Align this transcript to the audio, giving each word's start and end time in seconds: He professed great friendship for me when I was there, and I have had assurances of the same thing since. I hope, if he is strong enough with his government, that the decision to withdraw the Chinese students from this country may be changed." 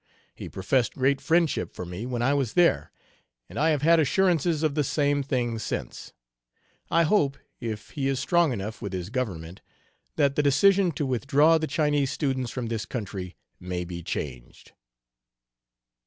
He 0.33 0.49
professed 0.49 0.95
great 0.95 1.21
friendship 1.21 1.75
for 1.75 1.85
me 1.85 2.07
when 2.07 2.23
I 2.23 2.33
was 2.33 2.53
there, 2.53 2.91
and 3.47 3.59
I 3.59 3.69
have 3.69 3.83
had 3.83 3.99
assurances 3.99 4.63
of 4.63 4.73
the 4.73 4.83
same 4.83 5.21
thing 5.21 5.59
since. 5.59 6.11
I 6.89 7.03
hope, 7.03 7.37
if 7.59 7.91
he 7.91 8.07
is 8.07 8.19
strong 8.19 8.51
enough 8.51 8.81
with 8.81 8.93
his 8.93 9.11
government, 9.11 9.61
that 10.15 10.35
the 10.35 10.41
decision 10.41 10.91
to 10.93 11.05
withdraw 11.05 11.59
the 11.59 11.67
Chinese 11.67 12.09
students 12.09 12.49
from 12.49 12.65
this 12.65 12.87
country 12.87 13.35
may 13.59 13.85
be 13.85 14.01
changed." 14.01 14.71